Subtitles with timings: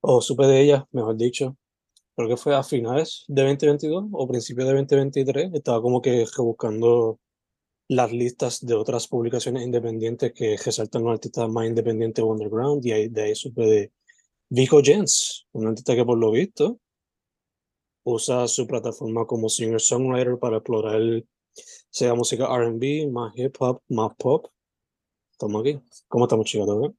[0.00, 1.56] o supe de ella, mejor dicho,
[2.16, 7.20] creo que fue a finales de 2022 o principios de 2023, estaba como que buscando
[7.88, 12.92] las listas de otras publicaciones independientes que resaltan los artistas más independientes o underground, y
[12.92, 13.92] ahí, de ahí supe de
[14.50, 16.78] Vico Jens, una artista que por lo visto
[18.04, 21.00] usa su plataforma como singer-songwriter para explorar
[21.90, 24.46] sea música RB, más hip hop, más pop.
[25.32, 25.80] Estamos aquí.
[26.08, 26.92] ¿Cómo estamos, chicos?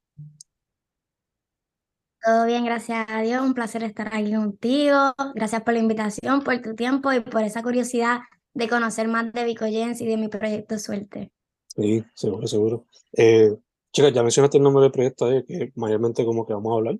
[2.22, 2.64] ¿Todo bien?
[2.64, 3.42] Gracias a Dios.
[3.42, 5.14] Un placer estar aquí contigo.
[5.34, 8.20] Gracias por la invitación, por tu tiempo y por esa curiosidad
[8.52, 11.32] de conocer más de Vico Jens y de mi proyecto Suerte.
[11.68, 12.86] Sí, seguro, seguro.
[13.16, 13.56] Eh,
[13.92, 16.98] chicas, ya mencionaste el nombre del proyecto, ahí, que mayormente como que vamos a hablar.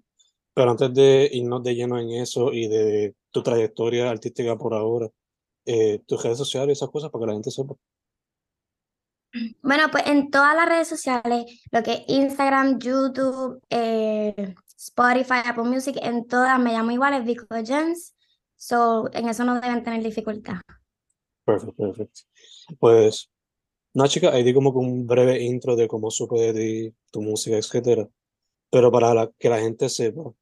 [0.54, 5.08] Pero antes de irnos de lleno en eso y de tu trayectoria artística por ahora,
[5.66, 7.74] eh, tus redes sociales y esas cosas para que la gente sepa.
[9.62, 15.64] Bueno, pues en todas las redes sociales, lo que es Instagram, YouTube, eh, Spotify, Apple
[15.64, 18.14] Music, en todas me llamo igual, es Vico Jens.
[18.56, 20.54] So, en eso no deben tener dificultad.
[21.44, 22.20] Perfecto, perfecto.
[22.78, 23.30] Pues,
[23.92, 27.20] no, chica, ahí di como que un breve intro de cómo supe de ti, tu
[27.20, 28.08] música, etcétera.
[28.70, 30.32] Pero para que la gente sepa,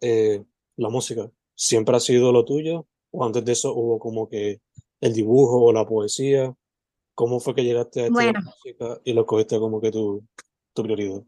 [0.00, 0.44] eh,
[0.76, 4.60] la música siempre ha sido lo tuyo, o antes de eso hubo como que
[5.00, 6.54] el dibujo o la poesía.
[7.16, 8.40] ¿Cómo fue que llegaste a esta Bueno.
[8.40, 10.24] música y lo cogiste como que tu,
[10.74, 11.22] tu prioridad?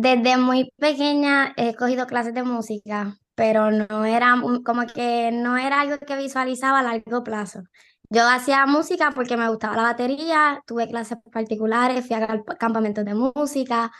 [0.00, 5.80] Desde muy pequeña he cogido clases de música, pero no era como que no era
[5.80, 7.62] algo que visualizaba a largo plazo.
[8.08, 13.04] Yo hacía música porque me gustaba la batería, tuve clases particulares, fui a camp- campamentos
[13.04, 13.90] de música,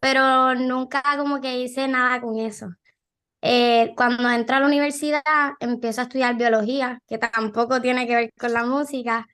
[0.00, 2.68] pero nunca como que hice nada con eso.
[3.42, 5.22] Eh, cuando entré a la universidad,
[5.60, 9.26] empiezo a estudiar biología, que tampoco tiene que ver con la música,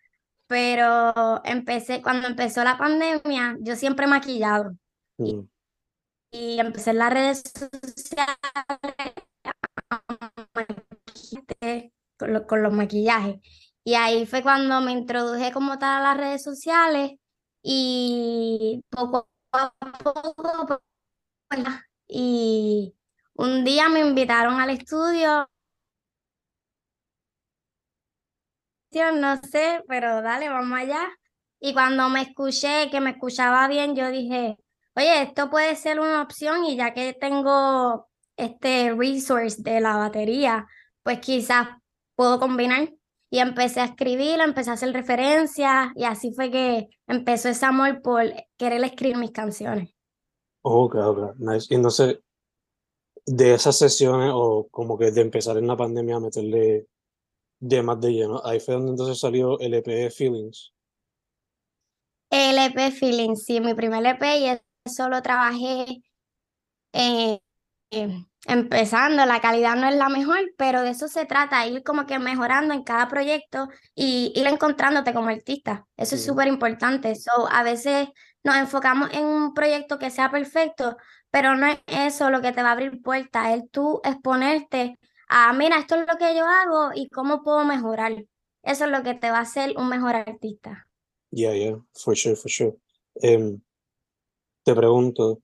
[0.49, 4.73] pero empecé, cuando empezó la pandemia, yo siempre he maquillado
[5.19, 5.47] Mm,
[6.35, 8.37] y empecé en las redes sociales
[12.19, 13.37] con, lo- con los maquillajes.
[13.85, 17.13] Y ahí fue cuando me introduje como tal a las redes sociales
[17.63, 19.73] y poco a
[20.03, 20.83] poco,
[22.09, 22.95] y
[23.35, 25.49] un día me invitaron al estudio,
[29.15, 31.09] no sé, pero dale, vamos allá.
[31.61, 34.57] Y cuando me escuché, que me escuchaba bien, yo dije,
[34.97, 40.67] oye, esto puede ser una opción y ya que tengo este resource de la batería,
[41.03, 41.69] pues quizás
[42.17, 42.93] puedo combinar.
[43.31, 48.01] Y empecé a escribir, empecé a hacer referencias y así fue que empezó ese amor
[48.01, 48.23] por
[48.57, 49.93] querer escribir mis canciones.
[50.63, 51.67] Ok, ok, nice.
[51.69, 52.21] Y entonces,
[53.27, 56.87] de esas sesiones o como que de empezar en la pandemia a meterle
[57.59, 60.73] de más de lleno, ahí fue donde entonces salió el EP de Feelings.
[62.31, 64.47] El EP Feeling, sí, mi primer EP y
[64.85, 66.03] eso lo trabajé
[66.93, 67.41] eh,
[67.91, 72.07] eh, empezando, la calidad no es la mejor, pero de eso se trata, ir como
[72.07, 75.87] que mejorando en cada proyecto y ir encontrándote como artista.
[75.97, 77.15] Eso es súper importante.
[77.15, 78.09] So, a veces
[78.43, 80.97] nos enfocamos en un proyecto que sea perfecto,
[81.31, 84.99] pero no es eso lo que te va a abrir puertas, es tú exponerte
[85.29, 88.13] a, mira, esto es lo que yo hago y cómo puedo mejorar.
[88.63, 90.87] Eso es lo que te va a hacer un mejor artista.
[91.31, 92.77] Yeah, yeah, for sure, for sure.
[93.17, 93.61] Em,
[94.65, 95.41] te pregunto,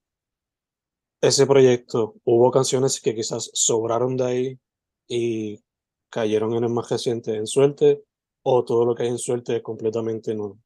[1.20, 4.60] ese proyecto, ¿hubo canciones que quizás sobraron de ahí
[5.06, 5.62] y
[6.08, 8.02] cayeron en el más reciente en suerte?
[8.42, 10.58] ¿O todo lo que hay en suerte es completamente nuevo?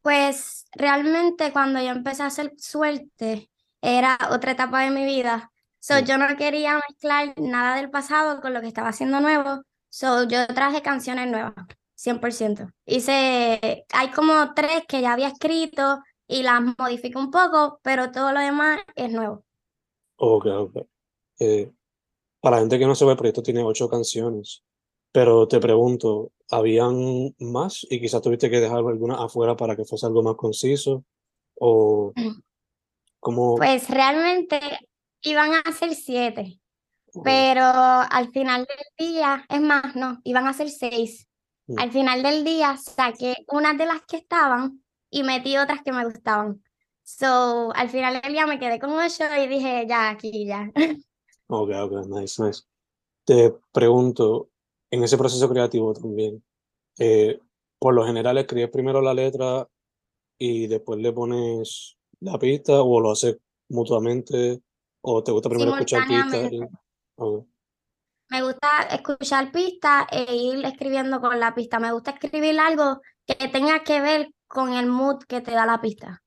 [0.00, 3.50] Pues realmente cuando yo empecé a hacer suerte,
[3.82, 5.50] era otra etapa de mi vida.
[5.80, 6.04] So, Mm.
[6.04, 9.62] yo no quería mezclar nada del pasado con lo que estaba haciendo nuevo.
[9.90, 11.54] So, yo traje canciones nuevas,
[11.94, 12.70] 100%.
[12.86, 18.32] Hice, hay como tres que ya había escrito y las modifico un poco, pero todo
[18.32, 19.44] lo demás es nuevo.
[20.16, 20.76] Ok, ok.
[21.40, 21.70] Eh,
[22.40, 24.62] para la gente que no sabe, el proyecto tiene ocho canciones,
[25.12, 30.06] pero te pregunto, ¿habían más y quizás tuviste que dejar algunas afuera para que fuese
[30.06, 31.04] algo más conciso?
[31.58, 32.12] ¿O
[33.20, 33.56] cómo?
[33.56, 34.60] Pues realmente
[35.22, 36.60] iban a ser siete,
[37.24, 41.26] pero al final del día, es más, no, iban a ser seis.
[41.66, 44.82] mm, Al final del día saqué unas de las que estaban
[45.16, 46.62] y metí otras que me gustaban.
[47.02, 50.70] So, al final del día me quedé con ocho y dije, ya, aquí, ya.
[51.46, 52.62] ok, ok, nice, nice.
[53.24, 54.50] Te pregunto,
[54.90, 56.44] en ese proceso creativo también,
[56.98, 57.40] eh,
[57.78, 59.66] por lo general escribes primero la letra
[60.38, 63.38] y después le pones la pista o lo haces
[63.70, 64.60] mutuamente
[65.00, 66.58] o te gusta primero escuchar pistas y...
[66.58, 66.78] Simultáneamente.
[67.16, 67.46] ok,
[68.28, 71.80] Me gusta escuchar pistas e ir escribiendo con la pista.
[71.80, 75.80] Me gusta escribir algo que tenga que ver con el mood que te da la
[75.80, 76.22] pista.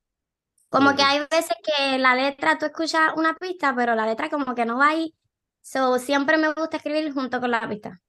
[0.70, 4.54] Como que hay veces que la letra, tú escuchas una pista, pero la letra como
[4.54, 5.16] que no va ahí.
[5.62, 8.00] So, siempre me gusta escribir junto con la pista.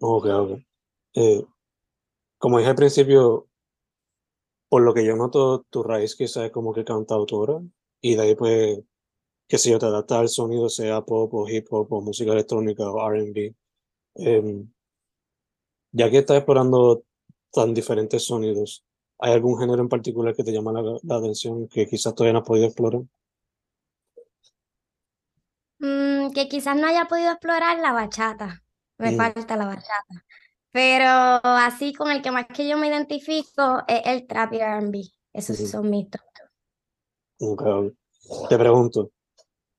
[0.00, 0.58] Ok, ok.
[1.14, 1.44] Eh,
[2.38, 3.48] como dije al principio,
[4.68, 7.60] por lo que yo noto, tu raíz quizás es como que cantautora
[8.00, 8.80] y de ahí pues,
[9.46, 12.90] qué sé yo, te adapta al sonido, sea pop o hip hop o música electrónica
[12.90, 13.54] o R&B.
[14.14, 14.72] Em,
[15.92, 17.04] ya que estás explorando
[17.52, 18.84] tan diferentes sonidos,
[19.22, 22.40] ¿hay algún género en particular que te llama la, la atención que quizás todavía no
[22.40, 23.02] has podido explorar?
[25.78, 28.62] Mm, que quizás no haya podido explorar la bachata.
[28.98, 30.24] Me Mm, falta la bachata.
[30.72, 31.06] Pero
[31.44, 35.02] así con el que más que yo me identifico es el trap y R&B.
[35.32, 36.22] Esos son mis top.
[37.40, 37.94] ok, ok.
[38.48, 39.10] Te pregunto,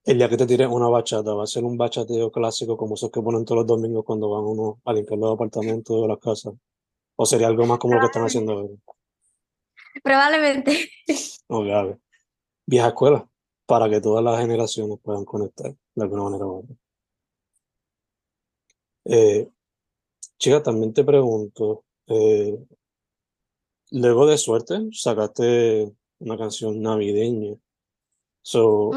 [0.05, 3.11] el día que te tires una bachata, ¿va a ser un bachateo clásico como esos
[3.11, 6.53] que ponen todos los domingos cuando van uno a limpiar los apartamentos o las casas?
[7.17, 8.69] ¿O sería algo más como lo que están haciendo ahora?
[10.01, 10.89] Probablemente.
[11.47, 11.99] Ok.
[12.65, 13.27] Vieja escuela,
[13.65, 16.75] para que todas las generaciones puedan conectar de alguna manera u otra.
[19.05, 19.49] Eh,
[20.37, 22.57] chica, también te pregunto, eh,
[23.91, 27.55] luego de suerte sacaste una canción navideña.
[28.41, 28.91] So.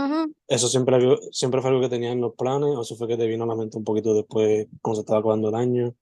[0.48, 0.98] ¿eso siempre,
[1.30, 3.46] siempre fue algo que tenías en los planes o eso fue que te vino a
[3.46, 5.94] la mente un poquito después cuando se estaba acabando el año?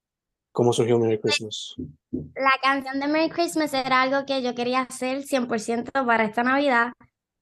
[0.55, 1.75] ¿Cómo surgió Merry Christmas?
[2.13, 6.93] La canción de Merry Christmas era algo que yo quería hacer 100% para esta Navidad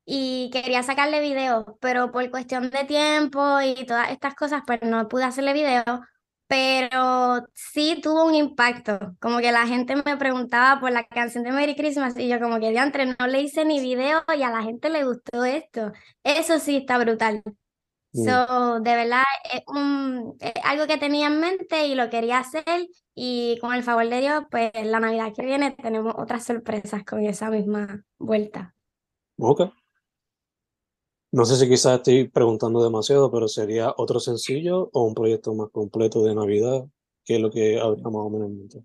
[0.06, 5.09] y quería sacarle video, pero por cuestión de tiempo y todas estas cosas, pues no
[5.09, 5.85] pude hacerle video,
[6.47, 11.53] pero sí tuvo un impacto, como que la gente me preguntaba por la canción de
[11.53, 14.62] Merry Christmas y yo como que diantre, no le hice ni video y a la
[14.62, 15.93] gente le gustó esto.
[16.25, 17.43] Eso sí está brutal.
[18.14, 19.23] Mm, So, de verdad,
[19.53, 23.82] es un, es algo que tenía en mente y lo quería hacer y con el
[23.82, 28.75] favor de Dios, pues la Navidad que viene tenemos otras sorpresas con esa misma vuelta.
[29.38, 29.73] ok.
[31.31, 35.69] No sé si quizás estoy preguntando demasiado, pero ¿sería otro sencillo o un proyecto más
[35.70, 36.86] completo de Navidad?
[37.25, 38.84] ¿Qué es lo que habría más o menos en mente?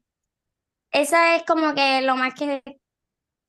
[0.91, 2.61] Eso es como que lo más que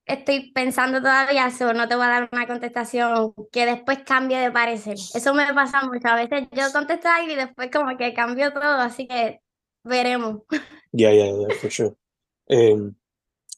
[0.09, 4.50] estoy pensando todavía, so no te voy a dar una contestación que después cambie de
[4.50, 4.95] parecer.
[4.95, 6.09] Eso me pasa mucho.
[6.09, 9.41] A veces yo contesto algo y después como que cambio todo, así que
[9.85, 10.43] veremos.
[10.91, 11.95] Ya, ya, ya, for sure.
[12.47, 12.95] Em,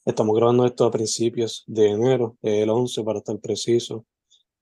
[0.05, 4.05] estamos grabando esto a principios de enero, el 11 para estar preciso.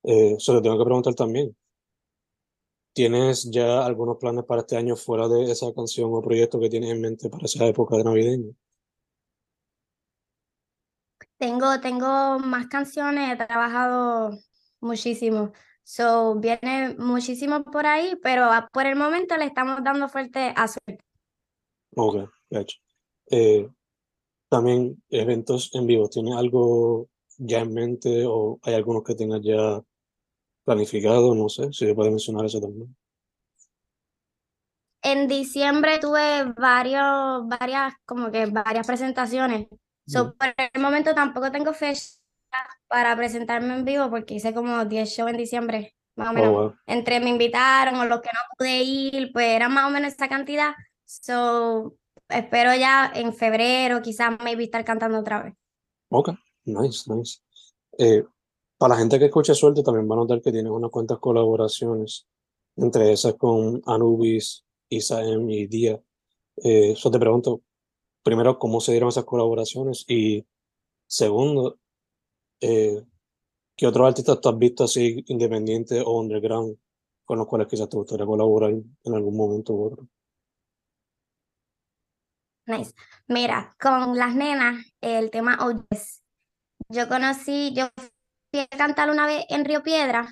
[0.03, 1.55] Eh, solo tengo que preguntar también,
[2.93, 6.91] ¿tienes ya algunos planes para este año fuera de esa canción o proyecto que tienes
[6.91, 8.53] en mente para esa época de navideña?
[11.39, 14.37] Tengo, tengo más canciones, he trabajado
[14.81, 15.53] muchísimo.
[15.83, 21.03] So, viene muchísimo por ahí, pero por el momento le estamos dando fuerte a suerte.
[21.95, 22.77] Ok, gotcha.
[23.31, 23.69] Eh,
[24.49, 29.81] también eventos en vivo, ¿tienes algo ya en mente o hay algunos que tengas ya
[30.65, 31.33] planificado?
[31.35, 32.93] No sé, si se puede mencionar eso también.
[35.01, 39.67] En diciembre tuve varios, varias, como que varias presentaciones.
[40.09, 42.17] So, por el momento tampoco tengo fecha
[42.87, 46.51] para presentarme en vivo porque hice como 10 shows en diciembre, más o Oh, menos.
[46.51, 46.75] wow.
[46.87, 50.27] Entre me invitaron o los que no pude ir, pues era más o menos esa
[50.27, 50.73] cantidad.
[51.05, 51.95] So,
[52.27, 55.53] espero ya en febrero, quizás maybe estar cantando otra vez.
[56.09, 56.29] Ok,
[56.65, 57.39] nice, nice.
[57.97, 58.23] Eh,
[58.77, 62.27] Para la gente que escucha suerte, también va a notar que tienes unas cuantas colaboraciones,
[62.77, 65.99] entre esas con Anubis, Isaem y Dia.
[66.63, 67.61] Eh, eso te pregunto,
[68.23, 70.05] primero, ¿cómo se dieron esas colaboraciones?
[70.07, 70.45] Y
[71.07, 71.79] segundo,
[72.61, 73.03] eh,
[73.75, 76.77] ¿qué otros artistas tú has visto así, independientes o underground,
[77.25, 80.07] con los cuales quizás te gustaría colaborar en algún momento u otro?
[82.65, 82.93] Nice.
[83.27, 86.21] Mira, con las nenas, el tema Oyes.
[86.87, 87.89] Yo conocí, yo
[88.51, 90.27] fui a cantar una vez en Río Piedra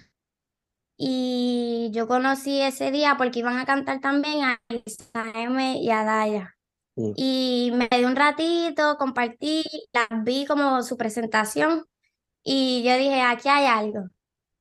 [0.98, 4.60] y yo conocí ese día porque iban a cantar también a
[5.34, 6.57] M y a Daya.
[6.98, 7.14] Mm.
[7.16, 9.64] Y me di un ratito, compartí,
[9.94, 11.86] las vi como su presentación
[12.44, 14.10] y yo dije, aquí hay algo.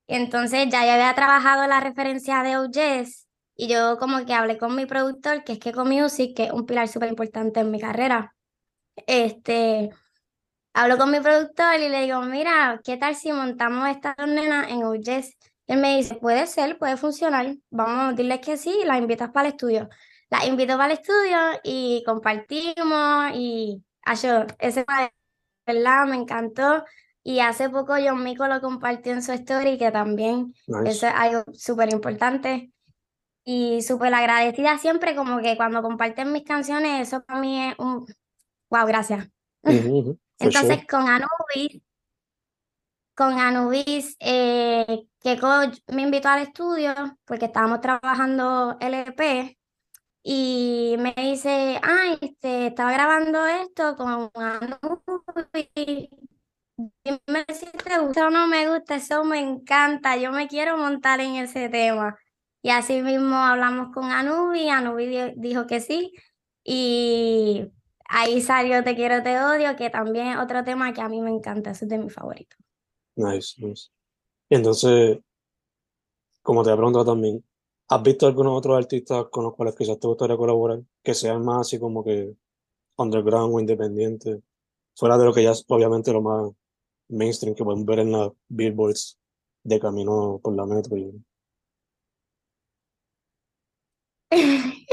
[0.07, 3.27] Entonces ya yo había trabajado la referencia de OJS
[3.57, 6.67] y yo como que hablé con mi productor, que es Keko Music, que es un
[6.67, 8.35] pilar súper importante en mi carrera.
[9.07, 9.91] Este,
[10.75, 14.85] hablo con mi productor y le digo, mira, ¿qué tal si montamos esta nena en
[14.85, 15.37] OJS?
[15.69, 17.57] Él me dice, puede ser, puede funcionar.
[17.71, 19.89] Vamos a decirles que sí, las invitas para el estudio.
[20.31, 23.83] Las invito para el estudio y compartimos y
[24.23, 24.85] yo, ese
[25.67, 26.07] ¿verdad?
[26.07, 26.85] Me encantó.
[27.23, 30.55] Y hace poco John Mico lo compartió en su story, que también
[30.85, 32.71] eso es algo súper importante.
[33.45, 38.07] Y súper agradecida siempre, como que cuando comparten mis canciones, eso para mí es un...
[38.71, 39.29] Wow, gracias.
[40.39, 41.81] Entonces, con Anubis,
[43.15, 45.39] con Anubis, eh, que
[45.89, 49.56] me invitó al estudio porque estábamos trabajando LP
[50.29, 55.71] y me dice, ay, este, estaba grabando esto con Anubis.
[56.77, 61.21] Dime si te gusta o no me gusta, eso me encanta, yo me quiero montar
[61.21, 62.17] en ese tema.
[62.61, 66.13] Y así mismo hablamos con Anubi, Anubi dijo que sí,
[66.65, 67.71] y
[68.09, 71.31] ahí salió Te quiero, te odio, que también es otro tema que a mí me
[71.31, 72.59] encanta, ese es de mis favoritos.
[73.15, 73.91] Nice, nice.
[74.51, 75.19] Entonces,
[76.43, 77.45] como te he preguntado también,
[77.89, 80.81] ¿has visto algunos otros artistas con los cuales quizás te gustaría colaborar?
[81.03, 82.35] Que sean más así como que
[82.97, 84.41] underground o independiente,
[84.95, 86.53] fuera de lo que ya es obviamente lo más
[87.09, 89.19] mainstream que pueden ver en las billboards
[89.63, 90.97] de camino por la metro.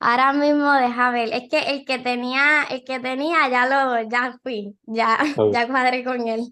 [0.00, 4.38] Ahora mismo deja ver, es que el que tenía, el que tenía ya lo, ya
[4.42, 5.18] fui, ya,
[5.52, 6.50] ya cuadré con él.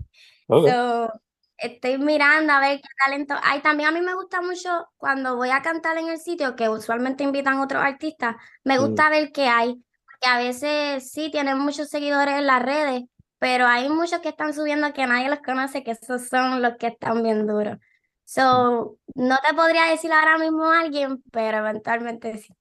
[1.62, 3.60] Estoy mirando a ver qué talento hay.
[3.60, 7.24] También a mí me gusta mucho cuando voy a cantar en el sitio, que usualmente
[7.24, 8.86] invitan otros artistas, me mm.
[8.86, 13.04] gusta ver qué hay, porque a veces sí tienen muchos seguidores en las redes,
[13.38, 16.88] pero hay muchos que están subiendo que nadie los conoce, que esos son los que
[16.88, 17.78] están bien duros.
[18.24, 22.54] So, no te podría decir ahora mismo alguien, pero eventualmente sí.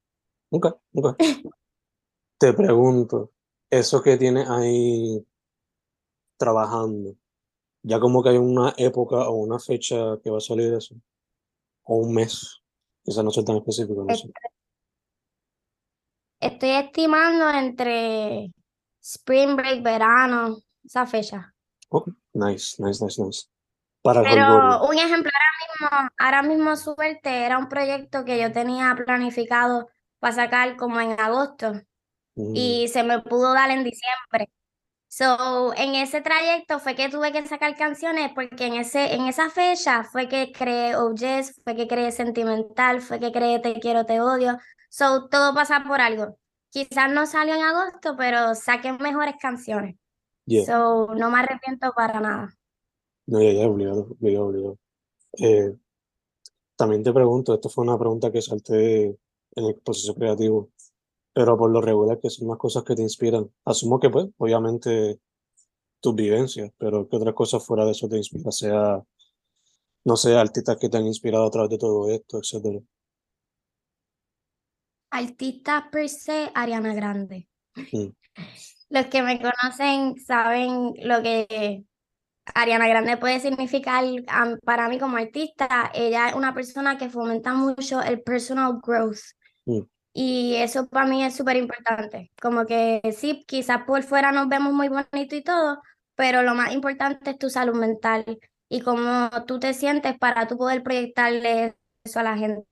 [0.50, 1.17] Ok, ok.
[2.38, 3.31] te pregunto,
[3.70, 5.25] eso que tienes ahí
[6.38, 7.15] trabajando,
[7.83, 10.95] ya como que hay una época o una fecha que va a salir eso,
[11.83, 12.61] o un mes,
[13.03, 14.31] quizás no sea tan específico, no sé.
[16.39, 18.51] Estoy estimando entre
[19.01, 21.53] spring break, verano, esa fecha.
[21.89, 23.47] Ok, nice, nice, nice, nice.
[24.03, 29.89] Pero un ejemplo, ahora mismo, ahora mismo Suerte era un proyecto que yo tenía planificado
[30.19, 31.73] para sacar como en agosto
[32.35, 32.55] mm.
[32.55, 34.50] y se me pudo dar en diciembre.
[35.13, 39.50] So, en ese trayecto fue que tuve que sacar canciones porque en, ese, en esa
[39.50, 44.22] fecha fue que creé OJS, fue que creé Sentimental, fue que creé Te Quiero, Te
[44.22, 44.58] Odio.
[44.89, 46.38] So, todo pasa por algo.
[46.70, 49.98] Quizás no salió en agosto, pero saqué mejores canciones.
[50.65, 52.58] So, no me arrepiento para nada.
[53.25, 54.77] No, ya, ya, obligado, obligado, obligado.
[55.39, 55.75] Eh,
[56.77, 60.70] también te pregunto, esto fue una pregunta que salté en el proceso creativo,
[61.33, 63.50] pero por lo regular, que son las cosas que te inspiran?
[63.65, 65.19] Asumo que, pues, obviamente,
[66.00, 68.51] tus vivencias, pero ¿qué otras cosas fuera de eso te inspira?
[68.51, 69.01] Sea,
[70.03, 72.79] no sé, artistas que te han inspirado a través de todo esto, etcétera.
[75.11, 77.47] Artistas per se, Ariana Grande.
[77.75, 78.07] Mm.
[78.89, 81.85] Los que me conocen saben lo que
[82.55, 84.03] Ariana Grande puede significar
[84.63, 85.91] para mí como artista.
[85.93, 89.19] Ella es una persona que fomenta mucho el personal growth.
[89.65, 89.81] Mm.
[90.13, 92.32] Y eso para mí es súper importante.
[92.41, 95.82] Como que sí, quizás por fuera nos vemos muy bonito y todo,
[96.15, 98.25] pero lo más importante es tu salud mental
[98.70, 102.65] y cómo tú te sientes para tú poder proyectarle eso a la gente.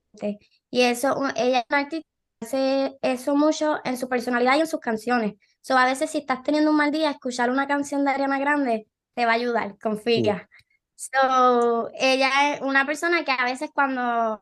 [0.69, 2.09] Y eso, ella es una artista
[2.41, 5.33] hace eso mucho en su personalidad y en sus canciones.
[5.61, 8.87] So, a veces si estás teniendo un mal día, escuchar una canción de Ariana Grande
[9.13, 10.49] te va a ayudar, confía.
[10.95, 14.39] So, ella es una persona que a veces cuando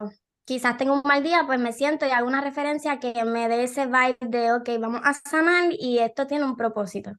[0.47, 3.65] quizás tengo un mal día, pues me siento y hago una referencia que me dé
[3.65, 7.11] ese vibe de, ok, vamos a sanar y esto tiene un propósito.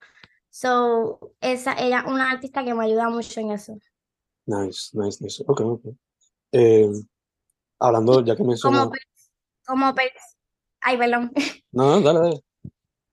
[0.49, 3.79] So, esa, ella es una artista que me ayuda mucho en eso.
[4.47, 5.45] Nice, nice, nice.
[5.47, 5.85] Ok, ok.
[6.53, 6.89] Eh,
[7.79, 8.89] hablando, ya que Como, mencionas...
[9.67, 10.13] como per-
[10.81, 11.31] Ay, perdón.
[11.73, 12.41] No, no, dale, dale.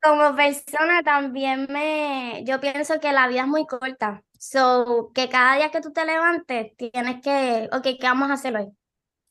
[0.02, 4.24] Como persona también me, yo pienso que la vida es muy corta.
[4.40, 8.56] So, que cada día que tú te levantes tienes que, ok, ¿qué vamos a hacer
[8.56, 8.68] hoy?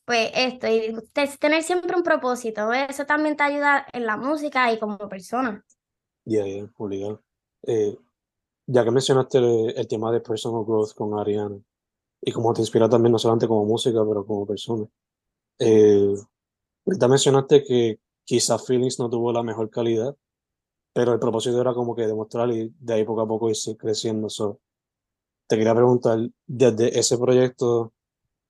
[0.05, 2.71] Pues esto, y te- tener siempre un propósito.
[2.73, 5.63] Eso también te ayuda en la música y como persona.
[6.25, 7.21] Yeah, yeah, obligado.
[7.67, 7.95] Eh,
[8.67, 11.57] ya que mencionaste el, el tema de personal growth con Ariana
[12.21, 14.85] y cómo te inspira también no solamente como música, pero como persona.
[15.59, 16.15] Eh,
[16.85, 20.15] ahorita mencionaste que quizás Feelings no tuvo la mejor calidad,
[20.93, 24.29] pero el propósito era como que demostrar y de ahí poco a poco ir creciendo.
[24.29, 24.59] So,
[25.47, 27.93] te quería preguntar, desde ese proyecto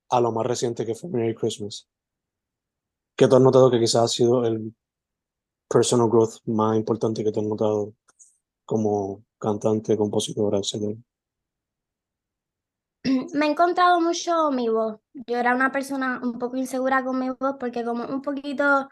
[0.08, 1.88] a lo más reciente que fue Merry Christmas,
[3.16, 4.74] ¿qué tú has notado que quizás ha sido el
[5.68, 7.94] personal growth más importante que tú has notado
[8.64, 10.96] como cantante, compositora, etcétera?
[13.34, 14.98] Me he encontrado mucho mi voz.
[15.14, 18.88] Yo era una persona un poco insegura con mi voz porque como un poquito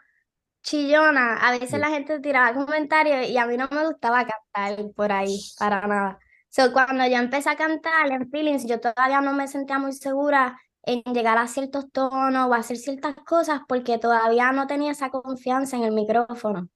[0.63, 1.81] chillona, a veces Mm.
[1.81, 6.19] la gente tiraba comentarios y a mí no me gustaba cantar por ahí, para nada.
[6.49, 10.59] So, cuando yo empecé a cantar en Feelings, yo todavía no me sentía muy segura
[10.85, 15.77] en llegar a ciertos tonos o hacer ciertas cosas porque todavía no tenía esa confianza
[15.77, 16.69] en el micrófono.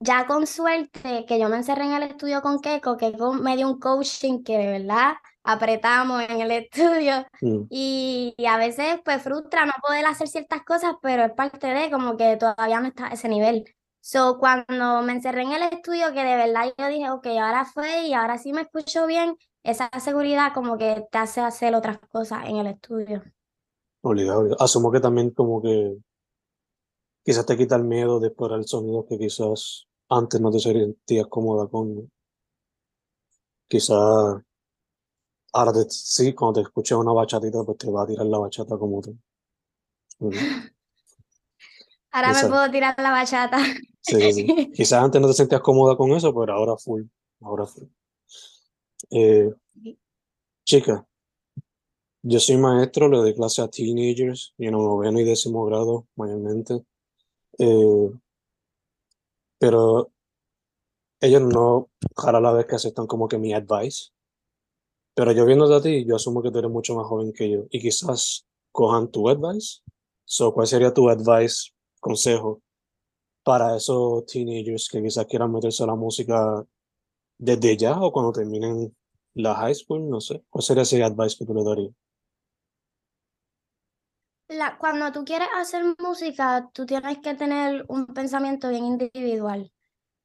[0.00, 3.68] Ya con suerte que yo me encerré en el estudio con Keiko, Keiko me dio
[3.68, 7.68] un coaching que de verdad apretamos en el estudio Mm.
[7.68, 11.90] y, y a veces pues frustra no poder hacer ciertas cosas, pero es parte de
[11.90, 13.64] como que todavía no está a ese nivel.
[14.00, 18.02] So, cuando me encerré en el estudio, que de verdad yo dije, ok, ahora fue
[18.06, 22.46] y ahora sí me escucho bien, esa seguridad como que te hace hacer otras cosas
[22.46, 23.22] en el estudio.
[24.02, 24.56] Obligado.
[24.60, 25.96] Asumo que también como que
[27.24, 31.66] quizás te quita el miedo de explorar sonidos que quizás antes no te sentías cómoda
[31.66, 32.10] con.
[33.70, 34.42] Quizás
[35.52, 38.76] ahora te- sí, cuando te escuches una bachatita, pues te va a tirar la bachata
[38.76, 39.16] como tú.
[42.12, 43.58] Ahora me puedo tirar la bachata.
[44.00, 44.54] sí, sí, sí.
[44.72, 47.02] Quizás antes no te sentías cómoda con eso, pero ahora full,
[47.40, 47.84] ahora full.
[49.10, 49.50] Eh,
[50.64, 51.06] chica,
[52.22, 56.84] yo soy maestro, le doy clase a teenagers, y en noveno y décimo grado, mayormente.
[57.58, 58.10] Eh,
[59.58, 60.10] pero
[61.20, 64.10] ellos no, rara la vez que aceptan como que mi advice.
[65.14, 67.66] Pero yo viéndote a ti, yo asumo que tú eres mucho más joven que yo.
[67.70, 69.80] Y quizás cojan tu advice.
[70.24, 72.62] So, ¿cuál sería tu advice, consejo,
[73.44, 76.64] para esos teenagers que quizás quieran meterse a la música
[77.38, 78.94] desde ya o cuando terminen
[79.34, 80.08] la high school?
[80.08, 80.42] No sé.
[80.50, 81.94] ¿Cuál sería ese advice que tú le darías?
[84.50, 89.70] La, cuando tú quieres hacer música, tú tienes que tener un pensamiento bien individual.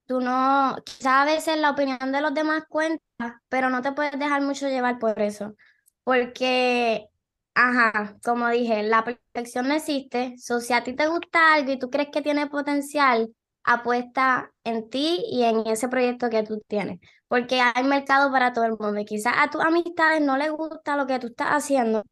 [0.08, 3.04] Tú no, quizás a veces la opinión de los demás cuenta,
[3.50, 5.56] pero no te puedes dejar mucho llevar por eso.
[6.04, 7.08] Porque,
[7.56, 10.36] ajá, como dije, la perfección no existe.
[10.40, 14.90] So, si a ti te gusta algo y tú crees que tiene potencial, apuesta en
[14.90, 17.00] ti y en ese proyecto que tú tienes.
[17.28, 19.00] Porque hay mercado para todo el mundo.
[19.00, 22.04] Y quizás a tus amistades no les gusta lo que tú estás haciendo,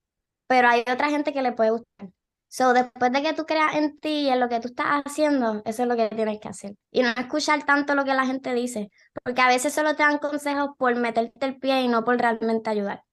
[0.54, 2.14] pero hay otra gente que le puede gustar.
[2.48, 5.64] So, después de que tú creas en ti y en lo que tú estás haciendo,
[5.66, 6.76] eso es lo que tienes que hacer.
[6.92, 8.92] Y no escuchar tanto lo que la gente dice,
[9.24, 12.70] porque a veces solo te dan consejos por meterte el pie y no por realmente
[12.70, 13.04] ayudar.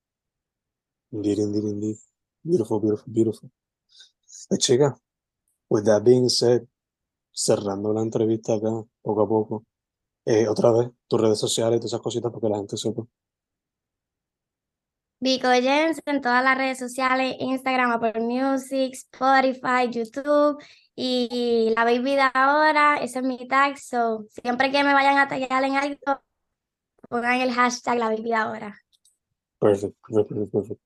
[1.11, 2.03] Beautiful,
[2.43, 3.51] beautiful, beautiful.
[4.51, 4.95] Pues chica,
[5.71, 6.65] with that being said,
[7.33, 9.65] cerrando la entrevista acá, poco a poco.
[10.27, 13.03] Eh, otra vez, tus redes sociales y todas esas cositas para que la gente sepa.
[15.23, 20.59] Vico Jens en todas las redes sociales, Instagram, Apple Music, Spotify, YouTube
[20.97, 23.79] y la baby de ahora, ese es mi tag.
[23.79, 26.23] So, siempre que me vayan a taggear en algo,
[27.11, 28.79] pongan el hashtag la baby de ahora.
[29.59, 30.81] Perfect, perfect, perfect.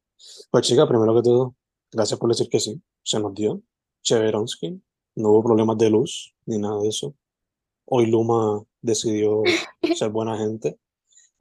[0.51, 1.55] Pues chica, primero que todo,
[1.93, 2.83] gracias por decir que sí.
[3.05, 3.63] Se nos dio.
[4.03, 4.83] Cheveronsky.
[5.15, 7.15] No hubo problemas de luz ni nada de eso.
[7.85, 9.43] Hoy Luma decidió
[9.95, 10.77] ser buena gente.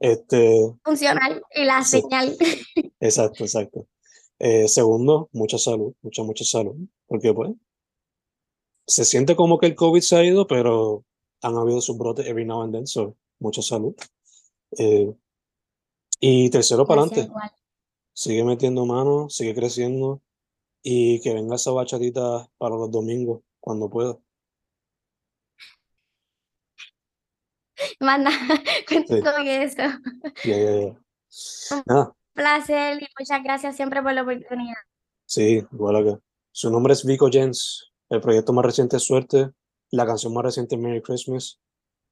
[0.00, 2.00] Este, Funcional y la Sí.
[2.00, 2.36] señal.
[3.00, 3.86] exacto, exacto.
[4.38, 6.74] Eh, segundo, mucha salud, mucha, mucha salud.
[7.06, 7.52] Porque pues,
[8.86, 11.04] se siente como que el COVID se ha ido, pero
[11.42, 13.94] han habido sus brotes every now and then, so, mucha salud.
[14.78, 15.12] Eh,
[16.20, 17.32] y tercero, para adelante.
[18.12, 20.22] Sigue metiendo mano, sigue creciendo
[20.82, 24.18] y que venga esa bachatita para los domingos cuando pueda.
[28.00, 28.36] Más nada,
[28.88, 29.22] cuento Sí.
[29.22, 29.82] con eso.
[31.86, 34.74] Nada, placer y muchas gracias siempre por la oportunidad.
[35.26, 36.20] sí, igual acá.
[36.52, 37.90] Su nombre es Vico Jens.
[38.08, 39.50] El proyecto más reciente es Suerte.
[39.90, 41.58] La canción más reciente es Merry Christmas.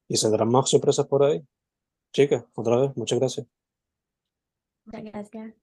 [0.09, 1.43] Y saldrán más sorpresas por ahí.
[2.13, 3.47] Chica, otra vez, muchas gracias.
[4.85, 5.62] Muchas gracias.